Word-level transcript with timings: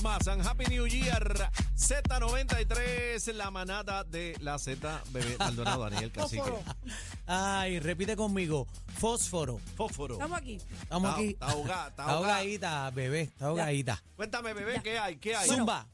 Christmas 0.00 0.28
and 0.28 0.40
Happy 0.42 0.64
New 0.70 0.86
Year. 0.86 1.50
Z93, 1.76 3.34
la 3.34 3.50
manada 3.50 4.02
de 4.02 4.34
la 4.40 4.58
Z, 4.58 5.02
bebé 5.12 5.36
Maldonado, 5.38 5.90
Daniel 5.90 6.10
Cacique. 6.14 6.42
Ay, 7.26 7.78
repite 7.80 8.16
conmigo. 8.16 8.66
Fósforo. 8.98 9.60
Fósforo. 9.76 10.14
Estamos 10.14 10.38
aquí. 10.38 10.58
Estamos 10.82 11.10
Está- 11.10 11.20
aquí. 11.20 11.28
está 11.32 11.46
ahogada, 11.48 11.88
está 11.88 12.02
Está 12.02 12.02
ahogada. 12.14 12.34
ahogadita, 12.36 12.90
bebé. 12.92 13.20
Está 13.24 13.46
ahogadita. 13.48 14.02
Cuéntame, 14.16 14.54
bebé, 14.54 14.80
¿qué 14.82 14.98
hay? 14.98 15.16
¿Qué 15.16 15.36
hay? 15.36 15.46
Zumba. 15.50 15.86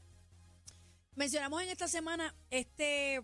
Mencionamos 1.15 1.61
en 1.63 1.69
esta 1.69 1.89
semana 1.89 2.33
este, 2.49 3.21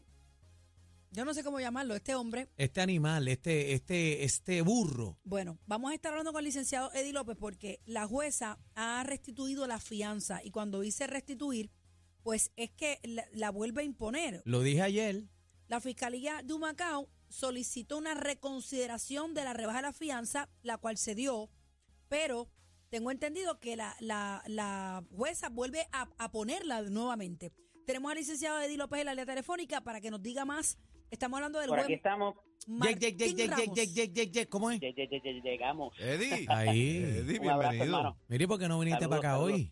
yo 1.13 1.25
no 1.25 1.33
sé 1.33 1.43
cómo 1.43 1.59
llamarlo, 1.59 1.95
este 1.95 2.15
hombre. 2.15 2.49
Este 2.57 2.81
animal, 2.81 3.27
este, 3.27 3.73
este, 3.73 4.23
este 4.23 4.61
burro. 4.61 5.19
Bueno, 5.23 5.59
vamos 5.67 5.91
a 5.91 5.95
estar 5.95 6.11
hablando 6.11 6.33
con 6.33 6.39
el 6.39 6.45
licenciado 6.45 6.91
Eddie 6.93 7.13
López 7.13 7.37
porque 7.39 7.81
la 7.85 8.07
jueza 8.07 8.59
ha 8.75 9.03
restituido 9.03 9.67
la 9.67 9.79
fianza 9.79 10.43
y 10.43 10.49
cuando 10.49 10.79
dice 10.81 11.05
restituir, 11.05 11.71
pues 12.23 12.51
es 12.55 12.71
que 12.71 12.99
la, 13.03 13.25
la 13.33 13.51
vuelve 13.51 13.83
a 13.83 13.85
imponer. 13.85 14.41
Lo 14.45 14.61
dije 14.61 14.81
ayer. 14.81 15.23
La 15.67 15.79
Fiscalía 15.79 16.41
de 16.43 16.53
Humacao 16.53 17.09
solicitó 17.29 17.97
una 17.97 18.15
reconsideración 18.15 19.33
de 19.33 19.43
la 19.43 19.53
rebaja 19.53 19.79
de 19.79 19.83
la 19.83 19.93
fianza, 19.93 20.49
la 20.61 20.77
cual 20.77 20.97
se 20.97 21.15
dio, 21.15 21.49
pero 22.09 22.49
tengo 22.89 23.11
entendido 23.11 23.59
que 23.59 23.75
la, 23.75 23.95
la, 23.99 24.43
la 24.47 25.03
jueza 25.15 25.49
vuelve 25.49 25.87
a, 25.91 26.09
a 26.17 26.31
ponerla 26.31 26.81
nuevamente. 26.83 27.51
Tenemos 27.85 28.11
al 28.11 28.17
licenciado 28.17 28.61
Eddie 28.61 28.77
López 28.77 28.99
en 28.99 29.05
la 29.07 29.13
línea 29.13 29.25
telefónica 29.25 29.81
para 29.81 29.99
que 29.99 30.11
nos 30.11 30.21
diga 30.21 30.45
más. 30.45 30.77
Estamos 31.13 31.37
hablando 31.37 31.59
del 31.59 31.67
Por 31.69 31.77
juez 31.77 31.85
aquí 31.85 31.93
estamos. 31.93 32.35
Yek, 32.65 32.97
yek, 32.99 33.17
yek, 33.17 33.19
Martín 33.19 33.35
yek, 33.35 33.37
yek, 33.37 33.49
Ramos. 33.51 33.75
yek, 33.75 33.89
yek, 33.93 34.13
yek, 34.13 34.31
yek. 34.31 34.49
¿Cómo 34.49 34.71
es? 34.71 34.79
Lle- 34.81 34.95
lle- 34.95 35.09
lle- 35.09 35.21
lle- 35.21 35.41
Llegamos. 35.43 35.93
Eddie. 35.99 36.45
Ahí. 36.49 36.97
Eddie, 36.97 37.39
Un 37.39 37.49
abrazo, 37.49 37.69
bienvenido. 37.71 37.97
hermano. 37.97 38.17
Mire, 38.27 38.47
¿por 38.47 38.59
qué 38.59 38.67
no 38.67 38.79
viniste 38.79 39.01
Saludos, 39.03 39.19
para 39.21 39.29
acá 39.33 39.37
saludos. 39.37 39.53
hoy? 39.59 39.71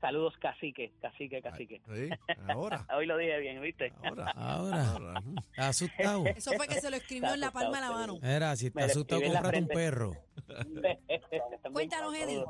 Saludos, 0.00 0.34
cacique, 0.38 0.92
cacique, 1.00 1.42
cacique. 1.42 1.80
Sí, 1.92 2.08
ahora. 2.48 2.86
Hoy 2.96 3.06
lo 3.06 3.16
dije 3.16 3.38
bien, 3.40 3.60
¿viste? 3.60 3.92
Ahora. 4.04 4.30
Ahora. 4.36 4.90
Ahora. 4.92 5.22
¿Estás 5.50 5.66
asustado? 5.68 6.24
Eso 6.36 6.52
fue 6.52 6.68
que 6.68 6.80
se 6.80 6.90
lo 6.90 6.96
escribió 6.96 7.34
en 7.34 7.40
la 7.40 7.50
palma 7.50 7.80
de 7.80 7.86
la 7.88 7.90
mano. 7.92 8.18
Era, 8.22 8.54
si 8.54 8.66
Me 8.66 8.68
estás 8.68 8.90
asustado, 8.92 9.20
escribí 9.20 9.26
en 9.26 9.32
la 9.32 9.40
cómprate 9.42 9.58
un 9.64 9.66
frente. 9.66 9.74
perro. 9.74 11.72
Cuéntanos, 11.72 12.14
Eddie. 12.14 12.44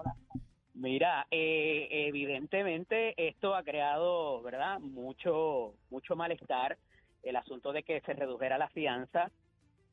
Mira, 0.74 1.26
eh, 1.30 1.88
evidentemente 2.08 3.14
esto 3.16 3.54
ha 3.54 3.62
creado, 3.64 4.42
¿verdad? 4.42 4.78
Mucho, 4.80 5.74
mucho 5.90 6.14
malestar 6.14 6.76
el 7.22 7.36
asunto 7.36 7.72
de 7.72 7.82
que 7.82 8.00
se 8.02 8.12
redujera 8.12 8.58
la 8.58 8.68
fianza 8.68 9.30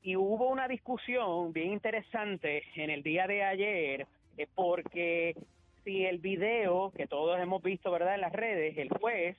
y 0.02 0.16
hubo 0.16 0.50
una 0.50 0.68
discusión 0.68 1.52
bien 1.52 1.74
interesante 1.74 2.64
en 2.76 2.90
el 2.90 3.02
día 3.02 3.26
de 3.28 3.44
ayer 3.44 4.08
eh, 4.38 4.48
porque 4.54 5.36
si 5.84 6.06
el 6.06 6.20
video 6.20 6.92
que 6.92 7.08
todos 7.08 7.40
hemos 7.40 7.62
visto, 7.62 7.92
¿verdad? 7.92 8.16
En 8.16 8.22
las 8.22 8.34
redes, 8.34 8.78
el 8.78 8.90
juez 8.90 9.38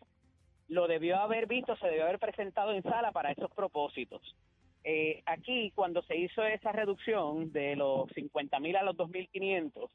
lo 0.69 0.87
debió 0.87 1.19
haber 1.19 1.47
visto, 1.47 1.77
se 1.77 1.87
debió 1.87 2.05
haber 2.05 2.19
presentado 2.19 2.73
en 2.73 2.83
sala 2.83 3.13
para 3.13 3.31
esos 3.31 3.51
propósitos. 3.53 4.23
Eh, 4.85 5.23
aquí, 5.27 5.73
cuando 5.75 6.03
se 6.03 6.17
hizo 6.17 6.45
esa 6.45 6.73
reducción 6.73 7.53
de 7.53 7.77
los 7.77 8.11
50 8.13 8.59
mil 8.61 8.77
a 8.77 8.83
los 8.83 8.97
2.500, 8.97 9.89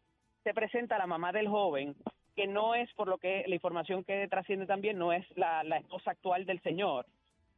se 0.43 0.53
presenta 0.53 0.97
la 0.97 1.07
mamá 1.07 1.31
del 1.31 1.47
joven, 1.47 1.95
que 2.35 2.47
no 2.47 2.75
es, 2.75 2.91
por 2.93 3.07
lo 3.07 3.17
que 3.17 3.43
la 3.47 3.55
información 3.55 4.03
que 4.03 4.27
trasciende 4.27 4.65
también, 4.65 4.97
no 4.97 5.13
es 5.13 5.25
la, 5.37 5.63
la 5.63 5.77
esposa 5.77 6.11
actual 6.11 6.45
del 6.45 6.61
señor, 6.61 7.05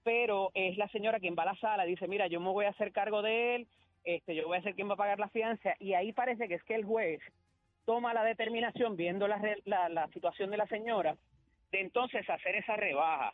pero 0.03 0.52
es 0.53 0.78
la 0.78 0.88
señora 0.90 1.19
quien 1.19 1.36
va 1.38 1.44
a 1.44 1.53
la 1.53 1.56
sala, 1.56 1.86
dice, 1.86 2.08
mira, 2.08 2.28
yo 2.28 2.40
me 2.40 2.50
voy 2.50 2.66
a 2.66 2.69
hacer 2.69 2.91
cargo 2.91 3.22
de 3.22 3.56
él, 3.56 3.68
este, 4.03 4.36
yo 4.36 4.47
voy 4.47 4.58
a 4.58 4.62
ser 4.64 4.75
quien 4.75 4.90
va 4.90 4.94
a 4.94 4.97
pagar 4.97 5.19
la 5.19 5.30
fianza, 5.30 5.75
y 5.80 5.94
ahí 5.94 6.12
parece 6.12 6.47
que 6.47 6.56
es 6.56 6.64
que 6.64 6.75
el 6.75 6.86
juez 6.86 7.22
toma 7.86 8.13
la 8.13 8.24
determinación, 8.24 8.96
viendo 8.96 9.28
la, 9.28 9.42
la, 9.66 9.90
la 9.90 10.08
situación 10.09 10.52
de 10.52 10.58
la 10.58 10.68
señora, 10.68 11.16
de 11.72 11.81
entonces 11.81 12.30
hacer 12.30 12.56
esa 12.56 12.75
rebaja. 12.75 13.34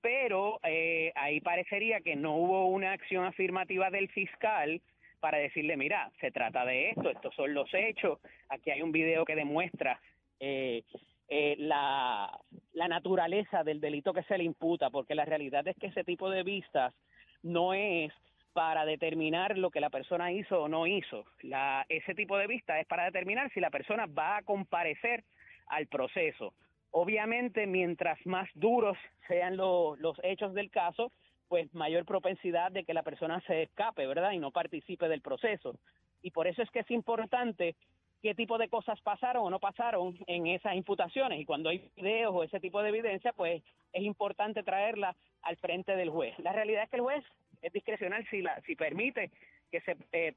Pero 0.00 0.60
eh, 0.62 1.12
ahí 1.16 1.40
parecería 1.40 2.00
que 2.00 2.14
no 2.14 2.36
hubo 2.36 2.66
una 2.66 2.92
acción 2.92 3.24
afirmativa 3.24 3.90
del 3.90 4.08
fiscal 4.08 4.80
para 5.20 5.38
decirle, 5.38 5.76
mira, 5.76 6.10
se 6.20 6.30
trata 6.30 6.64
de 6.64 6.90
esto, 6.90 7.10
estos 7.10 7.34
son 7.34 7.52
los 7.52 7.72
hechos, 7.74 8.20
aquí 8.48 8.70
hay 8.70 8.82
un 8.82 8.92
video 8.92 9.24
que 9.24 9.34
demuestra 9.34 10.00
eh, 10.38 10.84
eh, 11.28 11.56
la, 11.58 12.38
la 12.78 12.88
naturaleza 12.88 13.64
del 13.64 13.80
delito 13.80 14.12
que 14.12 14.22
se 14.22 14.38
le 14.38 14.44
imputa, 14.44 14.88
porque 14.90 15.14
la 15.14 15.24
realidad 15.24 15.66
es 15.68 15.76
que 15.76 15.88
ese 15.88 16.04
tipo 16.04 16.30
de 16.30 16.42
vistas 16.44 16.94
no 17.42 17.74
es 17.74 18.12
para 18.52 18.84
determinar 18.84 19.58
lo 19.58 19.70
que 19.70 19.80
la 19.80 19.90
persona 19.90 20.32
hizo 20.32 20.62
o 20.62 20.68
no 20.68 20.86
hizo. 20.86 21.24
La, 21.42 21.84
ese 21.88 22.14
tipo 22.14 22.36
de 22.38 22.46
vista 22.46 22.80
es 22.80 22.86
para 22.86 23.04
determinar 23.04 23.50
si 23.52 23.60
la 23.60 23.70
persona 23.70 24.06
va 24.06 24.38
a 24.38 24.42
comparecer 24.42 25.24
al 25.66 25.86
proceso. 25.86 26.54
Obviamente, 26.90 27.66
mientras 27.66 28.18
más 28.26 28.48
duros 28.54 28.96
sean 29.28 29.56
lo- 29.56 29.96
los 29.96 30.16
hechos 30.22 30.54
del 30.54 30.70
caso, 30.70 31.12
pues 31.48 31.72
mayor 31.74 32.04
propensidad 32.04 32.72
de 32.72 32.84
que 32.84 32.94
la 32.94 33.02
persona 33.02 33.40
se 33.46 33.62
escape, 33.62 34.06
¿verdad? 34.06 34.32
Y 34.32 34.38
no 34.38 34.50
participe 34.50 35.08
del 35.08 35.20
proceso. 35.20 35.74
Y 36.22 36.30
por 36.30 36.46
eso 36.46 36.62
es 36.62 36.70
que 36.70 36.80
es 36.80 36.90
importante 36.90 37.74
qué 38.22 38.34
tipo 38.34 38.58
de 38.58 38.68
cosas 38.68 39.00
pasaron 39.00 39.44
o 39.46 39.50
no 39.50 39.58
pasaron 39.60 40.18
en 40.26 40.46
esas 40.46 40.74
imputaciones. 40.74 41.40
Y 41.40 41.44
cuando 41.44 41.68
hay 41.68 41.88
videos 41.96 42.34
o 42.34 42.42
ese 42.44 42.60
tipo 42.60 42.82
de 42.82 42.88
evidencia, 42.90 43.32
pues 43.32 43.62
es 43.92 44.02
importante 44.02 44.62
traerla 44.62 45.16
al 45.42 45.56
frente 45.56 45.94
del 45.96 46.10
juez. 46.10 46.38
La 46.40 46.52
realidad 46.52 46.82
es 46.84 46.90
que 46.90 46.96
el 46.96 47.02
juez 47.02 47.24
es 47.62 47.72
discrecional 47.72 48.26
si, 48.30 48.42
la, 48.42 48.60
si 48.62 48.74
permite 48.76 49.30
que 49.70 49.80
se 49.82 49.96
eh, 50.12 50.34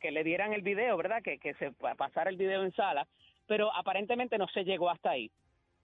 que 0.00 0.10
le 0.10 0.24
dieran 0.24 0.52
el 0.54 0.62
video, 0.62 0.96
¿verdad? 0.96 1.22
Que, 1.22 1.38
que 1.38 1.52
se 1.54 1.70
pa- 1.72 1.94
pasara 1.94 2.30
el 2.30 2.36
video 2.36 2.62
en 2.62 2.72
sala, 2.72 3.06
pero 3.46 3.74
aparentemente 3.74 4.38
no 4.38 4.48
se 4.48 4.64
llegó 4.64 4.88
hasta 4.88 5.10
ahí. 5.10 5.30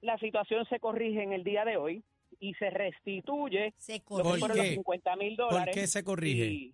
La 0.00 0.16
situación 0.18 0.64
se 0.66 0.80
corrige 0.80 1.22
en 1.22 1.32
el 1.32 1.44
día 1.44 1.64
de 1.64 1.76
hoy 1.76 2.02
y 2.40 2.54
se 2.54 2.70
restituye 2.70 3.74
Se 3.76 3.94
lo 3.94 3.98
que 3.98 4.04
¿Por 4.06 4.22
corrigió. 4.22 4.38
fueron 4.38 4.56
los 4.56 4.66
qué? 4.66 4.74
50 4.76 5.16
mil 5.16 5.36
¿Por 5.36 5.50
dólares. 5.50 5.74
qué 5.74 5.86
se 5.86 6.04
corrige? 6.04 6.44
y- 6.46 6.72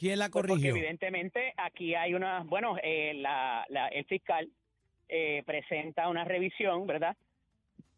¿Quién 0.00 0.18
la 0.18 0.30
pues 0.30 0.46
porque 0.46 0.48
corrigió? 0.48 0.70
evidentemente 0.74 1.52
aquí 1.58 1.94
hay 1.94 2.14
una, 2.14 2.40
bueno, 2.44 2.76
eh, 2.82 3.12
la, 3.14 3.64
la- 3.68 3.88
el 3.88 4.04
fiscal 4.06 4.48
eh, 5.08 5.42
presenta 5.44 6.08
una 6.08 6.24
revisión, 6.24 6.86
¿verdad? 6.86 7.16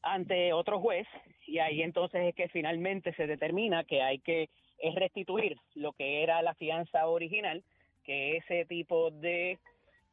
Ante 0.03 0.53
otro 0.53 0.81
juez 0.81 1.07
y 1.47 1.59
ahí 1.61 1.81
entonces 1.83 2.23
es 2.29 2.35
que 2.35 2.49
finalmente 2.49 3.15
se 3.15 3.27
determina 3.29 3.85
que 3.85 4.03
hay 4.03 4.19
que 4.19 4.51
es 4.79 4.95
restituir 4.97 5.57
lo 5.75 5.93
que 5.93 6.25
era 6.25 6.43
la 6.43 6.55
fianza 6.55 7.07
original, 7.07 7.63
que 8.05 8.39
ese 8.39 8.65
tipo 8.65 9.13
de 9.13 9.59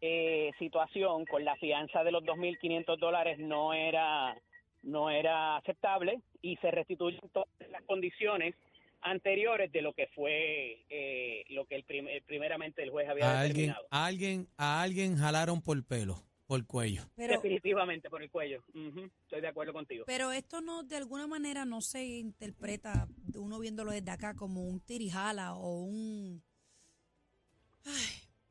eh, 0.02 0.52
situación 0.60 1.26
con 1.26 1.44
la 1.44 1.56
fianza 1.56 2.04
de 2.04 2.12
los 2.12 2.24
2.500 2.24 2.98
dólares 3.00 3.40
no 3.40 3.74
era 3.74 4.38
no 4.84 5.10
era 5.10 5.58
aceptable 5.58 6.20
y 6.42 6.56
se 6.58 6.70
restituyen 6.72 7.20
todas 7.34 7.50
las 7.72 7.82
condiciones 7.84 8.54
anteriores 9.02 9.72
de 9.72 9.82
lo 9.82 9.94
que 9.94 10.08
fue 10.16 10.86
eh, 10.90 11.46
lo 11.50 11.66
que 11.66 11.76
el 11.76 11.84
prim- 11.84 12.08
eh, 12.08 12.22
primeramente 12.26 12.84
el 12.84 12.90
juez 12.90 13.08
había 13.10 13.26
A 13.26 13.40
alguien, 13.42 13.68
determinado. 13.68 13.88
a 13.92 14.06
alguien, 14.06 14.48
a 14.58 14.82
alguien 14.82 15.18
jalaron 15.18 15.62
por 15.62 15.84
pelo, 15.86 16.24
por 16.46 16.66
cuello. 16.66 17.04
Pero, 17.16 17.34
Definitivamente 17.34 18.10
por 18.10 18.22
el 18.24 18.30
cuello. 18.30 18.64
Estoy 19.24 19.42
de 19.42 19.48
acuerdo 19.48 19.72
contigo. 19.74 20.04
pero 20.08 20.32
esto 20.32 20.62
no, 20.62 20.84
de 20.84 20.98
alguna 20.98 21.28
manera, 21.28 21.64
no 21.66 21.82
se 21.82 22.04
interpreta, 22.06 23.08
uno 23.36 23.60
viéndolo 23.60 23.92
desde 23.92 24.12
acá, 24.12 24.36
como 24.36 24.64
un 24.68 24.80
tirijala 24.82 25.54
o 25.56 25.84
un... 25.84 26.44
Ay, 27.86 27.94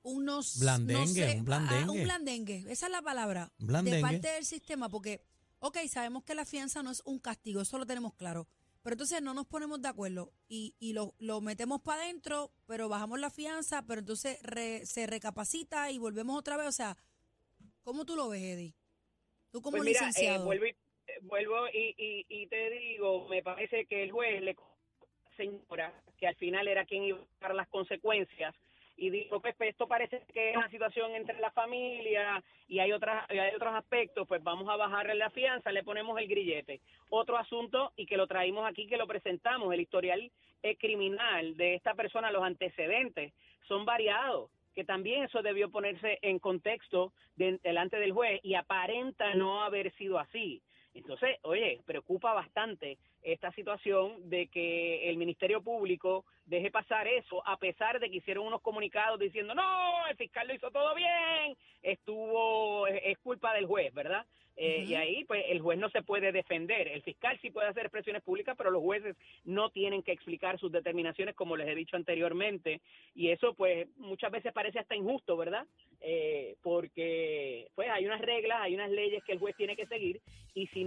unos... 0.02 0.58
Blandengue, 0.60 0.96
no 1.04 1.06
sé, 1.32 1.36
un 1.38 1.44
blandengue. 1.44 1.84
ah, 1.84 1.90
un 1.92 2.02
blandengue, 2.04 2.64
esa 2.68 2.86
es 2.86 2.92
la 2.92 3.02
palabra. 3.02 3.52
Blandengue. 3.58 3.96
De 3.96 4.02
parte 4.02 4.28
del 4.28 4.44
sistema, 4.44 4.88
porque, 4.88 5.20
ok, 5.58 5.76
sabemos 5.88 6.24
que 6.24 6.34
la 6.34 6.46
fianza 6.46 6.82
no 6.82 6.90
es 6.90 7.02
un 7.04 7.18
castigo, 7.18 7.60
eso 7.60 7.76
lo 7.78 7.84
tenemos 7.86 8.14
claro. 8.14 8.46
Pero 8.82 8.94
entonces 8.94 9.20
no 9.20 9.34
nos 9.34 9.46
ponemos 9.46 9.82
de 9.82 9.88
acuerdo 9.88 10.32
y, 10.48 10.74
y 10.78 10.92
lo, 10.92 11.14
lo 11.18 11.40
metemos 11.40 11.80
para 11.82 12.02
adentro, 12.02 12.52
pero 12.66 12.88
bajamos 12.88 13.18
la 13.18 13.30
fianza, 13.30 13.84
pero 13.86 14.00
entonces 14.00 14.38
re- 14.42 14.86
se 14.86 15.06
recapacita 15.06 15.90
y 15.90 15.98
volvemos 15.98 16.38
otra 16.38 16.56
vez. 16.56 16.66
O 16.68 16.72
sea, 16.72 16.96
¿cómo 17.82 18.04
tú 18.04 18.14
lo 18.16 18.28
ves, 18.28 18.42
Eddie? 18.42 18.74
Tú 19.50 19.60
como 19.62 19.78
Pues 19.78 19.84
mira, 19.86 20.00
eh, 20.00 20.08
licenciado. 20.08 20.44
vuelvo, 20.44 20.66
y, 20.66 20.70
eh, 20.70 20.76
vuelvo 21.22 21.68
y, 21.72 21.94
y- 21.98 22.26
y 22.28 22.46
te 22.46 22.70
digo, 22.70 23.26
me 23.28 23.42
parece 23.42 23.86
que 23.86 24.04
el 24.04 24.12
juez 24.12 24.40
le 24.42 24.56
señora 25.36 25.92
que 26.18 26.26
al 26.26 26.36
final 26.36 26.66
era 26.68 26.84
quien 26.84 27.04
iba 27.04 27.18
a 27.18 27.26
pagar 27.38 27.54
las 27.56 27.68
consecuencias 27.68 28.54
y 28.98 29.10
dijo, 29.10 29.40
pues, 29.40 29.54
pues, 29.56 29.70
esto 29.70 29.86
parece 29.86 30.22
que 30.34 30.50
es 30.50 30.56
una 30.56 30.68
situación 30.68 31.14
entre 31.14 31.38
la 31.38 31.50
familia 31.52 32.42
y 32.66 32.80
hay, 32.80 32.92
otras, 32.92 33.24
hay 33.30 33.54
otros 33.54 33.74
aspectos, 33.74 34.26
pues 34.26 34.42
vamos 34.42 34.68
a 34.68 34.76
bajarle 34.76 35.14
la 35.14 35.30
fianza, 35.30 35.70
le 35.72 35.84
ponemos 35.84 36.18
el 36.20 36.26
grillete. 36.28 36.80
Otro 37.08 37.38
asunto, 37.38 37.92
y 37.96 38.06
que 38.06 38.16
lo 38.16 38.26
traímos 38.26 38.66
aquí, 38.66 38.86
que 38.88 38.96
lo 38.96 39.06
presentamos, 39.06 39.72
el 39.72 39.80
historial 39.80 40.30
criminal 40.78 41.56
de 41.56 41.74
esta 41.76 41.94
persona, 41.94 42.30
los 42.32 42.42
antecedentes, 42.42 43.32
son 43.68 43.84
variados 43.84 44.50
que 44.74 44.84
también 44.84 45.24
eso 45.24 45.42
debió 45.42 45.70
ponerse 45.70 46.18
en 46.22 46.38
contexto 46.38 47.12
de- 47.36 47.58
delante 47.64 47.98
del 47.98 48.12
juez 48.12 48.40
y 48.44 48.54
aparenta 48.54 49.34
no 49.34 49.62
haber 49.64 49.92
sido 49.96 50.18
así. 50.20 50.62
Entonces, 50.98 51.38
oye, 51.42 51.80
preocupa 51.86 52.32
bastante 52.34 52.98
esta 53.22 53.50
situación 53.52 54.28
de 54.28 54.46
que 54.46 55.08
el 55.08 55.16
Ministerio 55.16 55.62
Público 55.62 56.24
deje 56.46 56.70
pasar 56.70 57.06
eso, 57.06 57.46
a 57.46 57.56
pesar 57.58 58.00
de 58.00 58.10
que 58.10 58.16
hicieron 58.16 58.46
unos 58.46 58.62
comunicados 58.62 59.18
diciendo, 59.18 59.54
no, 59.54 60.06
el 60.08 60.16
fiscal 60.16 60.48
lo 60.48 60.54
hizo 60.54 60.70
todo 60.70 60.94
bien, 60.94 61.56
estuvo, 61.82 62.86
es, 62.86 63.18
culpa 63.18 63.52
del 63.54 63.66
juez, 63.66 63.92
¿verdad? 63.92 64.24
Eh, 64.60 64.86
Y 64.88 64.94
ahí, 64.94 65.24
pues, 65.24 65.44
el 65.48 65.60
juez 65.60 65.78
no 65.78 65.88
se 65.90 66.02
puede 66.02 66.32
defender. 66.32 66.88
El 66.88 67.02
fiscal 67.02 67.38
sí 67.40 67.50
puede 67.50 67.68
hacer 67.68 67.84
expresiones 67.84 68.22
públicas, 68.22 68.56
pero 68.58 68.72
los 68.72 68.82
jueces 68.82 69.14
no 69.44 69.70
tienen 69.70 70.02
que 70.02 70.10
explicar 70.10 70.58
sus 70.58 70.72
determinaciones, 70.72 71.36
como 71.36 71.56
les 71.56 71.68
he 71.68 71.76
dicho 71.76 71.96
anteriormente. 71.96 72.80
Y 73.14 73.30
eso, 73.30 73.54
pues, 73.54 73.86
muchas 73.98 74.32
veces 74.32 74.52
parece 74.52 74.80
hasta 74.80 74.96
injusto, 74.96 75.36
¿verdad? 75.36 75.64
Eh, 76.00 76.56
porque, 76.62 77.68
pues, 77.76 77.88
hay 77.88 78.04
unas 78.06 78.20
reglas, 78.20 78.58
hay 78.60 78.74
unas 78.74 78.90
leyes 78.90 79.22
que 79.22 79.32
el 79.32 79.38
juez 79.38 79.54
tiene 79.56 79.76
que 79.76 79.86
seguir. 79.86 80.20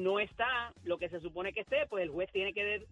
No 0.01 0.19
está 0.19 0.74
lo 0.83 0.98
que 0.98 1.09
se 1.09 1.19
supone 1.19 1.53
que 1.53 1.62
esté, 1.62 1.86
pues 1.88 2.03
el 2.03 2.09
juez 2.09 2.31
tiene 2.31 2.53
que 2.53 2.86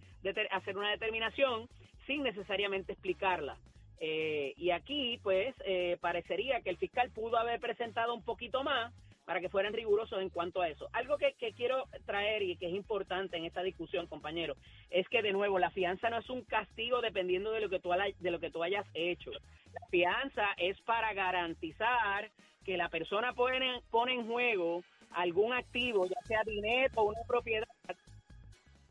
hacer 0.52 0.78
una 0.78 0.92
determinación 0.92 1.68
sin 2.06 2.24
necesariamente 2.24 2.94
explicarla. 2.94 3.58
Eh, 4.00 4.54
y 4.58 4.72
aquí, 4.72 5.20
pues, 5.22 5.54
eh, 5.66 5.98
parecería 6.00 6.62
que 6.62 6.70
el 6.70 6.78
fiscal 6.78 7.12
pudo 7.12 7.38
haber 7.38 7.60
presentado 7.60 8.14
un 8.14 8.24
poquito 8.24 8.64
más 8.64 8.94
para 9.26 9.42
que 9.42 9.50
fueran 9.50 9.74
rigurosos 9.74 10.22
en 10.22 10.30
cuanto 10.30 10.62
a 10.62 10.70
eso. 10.70 10.90
Algo 10.92 11.18
que, 11.18 11.36
quiero 11.56 11.86
traer 12.06 12.42
y 12.42 12.56
que 12.56 12.66
es 12.68 12.74
importante 12.74 13.38
en 13.38 13.46
esta 13.46 13.62
discusión, 13.62 14.08
compañero, 14.08 14.56
es 14.90 15.08
que 15.08 15.22
de 15.22 15.34
nuevo 15.34 15.60
la 15.60 15.70
fianza 15.70 16.10
no 16.10 16.18
es 16.18 16.30
un 16.32 16.44
castigo 16.46 17.00
dependiendo 17.02 17.52
de 17.52 17.62
lo 17.62 17.70
que 17.70 17.80
tú, 17.80 17.92
de 17.92 18.32
lo 18.32 18.40
que 18.40 18.50
tú 18.50 18.64
hayas 18.64 18.88
hecho. 18.96 19.32
La 19.32 19.86
fianza 19.92 20.48
es 20.58 20.82
para 20.82 21.14
garantizar 21.14 22.32
que 22.66 22.76
la 22.76 22.90
persona 22.90 23.34
pone, 23.34 23.82
pone 23.92 24.14
en 24.14 24.26
juego 24.26 24.84
algún 25.12 25.54
activo, 25.54 26.06
ya 26.06 26.22
sea 26.26 26.44
dinero 26.44 26.94
o 26.96 27.04
una 27.04 27.22
propiedad, 27.28 27.68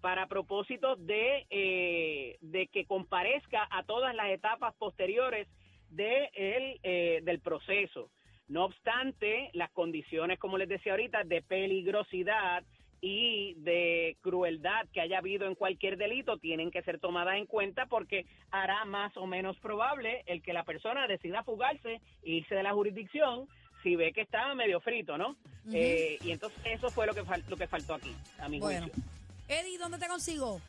para 0.01 0.27
propósitos 0.27 1.05
de, 1.07 1.47
eh, 1.51 2.37
de 2.41 2.69
que 2.69 2.85
comparezca 2.85 3.67
a 3.71 3.83
todas 3.83 4.15
las 4.15 4.31
etapas 4.31 4.75
posteriores 4.77 5.49
de 5.91 6.31
el, 6.35 6.81
eh, 6.83 7.21
del 7.23 7.41
proceso. 7.41 8.11
No 8.47 8.65
obstante, 8.65 9.51
las 9.53 9.71
condiciones, 9.73 10.39
como 10.39 10.57
les 10.57 10.69
decía 10.69 10.93
ahorita, 10.93 11.25
de 11.25 11.43
peligrosidad 11.43 12.65
y 13.01 13.55
de 13.59 14.17
crueldad 14.23 14.87
que 14.93 15.01
haya 15.01 15.19
habido 15.19 15.47
en 15.47 15.55
cualquier 15.55 15.97
delito 15.97 16.39
tienen 16.39 16.71
que 16.71 16.83
ser 16.83 16.99
tomadas 16.99 17.37
en 17.37 17.47
cuenta 17.47 17.87
porque 17.87 18.27
hará 18.51 18.85
más 18.87 19.17
o 19.17 19.27
menos 19.27 19.59
probable 19.61 20.23
el 20.27 20.43
que 20.43 20.53
la 20.53 20.65
persona 20.65 21.07
decida 21.07 21.45
fugarse 21.45 22.01
e 22.23 22.31
irse 22.31 22.55
de 22.55 22.63
la 22.63 22.73
jurisdicción 22.73 23.47
si 23.83 23.95
ve 23.95 24.13
que 24.13 24.23
está 24.23 24.53
medio 24.55 24.81
frito, 24.81 25.17
¿no? 25.17 25.37
Eh, 25.73 26.19
y 26.23 26.31
entonces 26.33 26.59
eso 26.65 26.91
fue 26.91 27.07
lo 27.07 27.15
que, 27.15 27.23
lo 27.49 27.57
que 27.57 27.67
faltó 27.67 27.95
aquí, 27.95 28.15
a 28.39 28.49
mi 28.49 28.59
Bueno. 28.61 28.87
juicio. 28.87 29.03
Eddie, 29.49 29.79
¿dónde 29.79 29.99
te 29.99 30.07
consigo? 30.09 30.61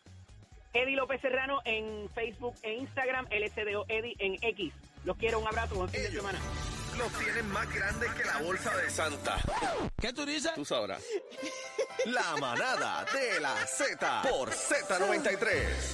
Eddie 0.74 0.95
López 0.95 1.19
Serrano 1.21 1.59
en 1.65 2.09
Facebook 2.13 2.56
e 2.63 2.74
Instagram, 2.75 3.27
LSDO 3.31 3.86
Eddie 3.88 4.15
en 4.19 4.36
X. 4.41 4.71
Los 5.03 5.18
quiero, 5.18 5.39
un 5.39 5.47
abrazo, 5.47 5.75
buen 5.75 5.89
fin 5.89 6.01
de 6.01 6.07
Ellos. 6.09 6.21
semana. 6.21 6.39
Los 6.97 7.12
tienen 7.18 7.47
más 7.50 7.74
grandes 7.74 8.12
que 8.13 8.25
la 8.25 8.38
bolsa 8.39 8.75
de 8.75 8.89
Santa. 8.89 9.38
¿Qué 10.01 10.12
tú 10.12 10.25
dices? 10.25 10.51
Tú 10.56 10.65
sabrás. 10.65 11.01
La 12.06 12.36
manada 12.38 13.06
de 13.13 13.39
la 13.39 13.56
Z 13.65 14.21
por 14.30 14.50
Z93. 14.51 15.88